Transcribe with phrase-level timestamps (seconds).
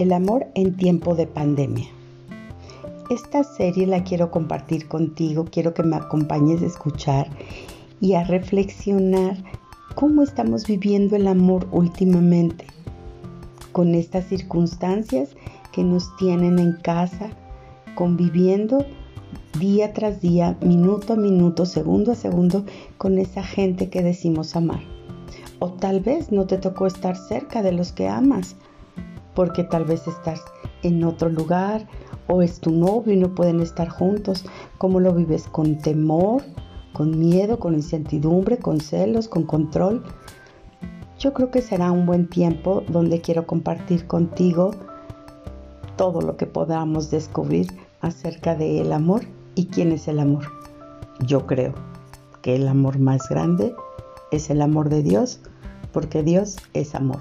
[0.00, 1.84] El amor en tiempo de pandemia.
[3.10, 7.28] Esta serie la quiero compartir contigo, quiero que me acompañes a escuchar
[8.00, 9.36] y a reflexionar
[9.94, 12.64] cómo estamos viviendo el amor últimamente
[13.72, 15.36] con estas circunstancias
[15.70, 17.28] que nos tienen en casa,
[17.94, 18.86] conviviendo
[19.58, 22.64] día tras día, minuto a minuto, segundo a segundo,
[22.96, 24.80] con esa gente que decimos amar.
[25.58, 28.56] O tal vez no te tocó estar cerca de los que amas,
[29.34, 30.40] porque tal vez estás
[30.82, 31.86] en otro lugar
[32.26, 34.44] o es tu novio y no pueden estar juntos.
[34.78, 35.48] ¿Cómo lo vives?
[35.50, 36.42] ¿Con temor?
[36.92, 37.58] ¿Con miedo?
[37.58, 38.58] ¿Con incertidumbre?
[38.58, 39.28] ¿Con celos?
[39.28, 40.02] ¿Con control?
[41.18, 44.72] Yo creo que será un buen tiempo donde quiero compartir contigo
[45.96, 47.66] todo lo que podamos descubrir
[48.00, 49.22] acerca del amor
[49.54, 50.44] y quién es el amor.
[51.26, 51.74] Yo creo
[52.40, 53.74] que el amor más grande
[54.30, 55.40] es el amor de Dios,
[55.92, 57.20] porque Dios es amor.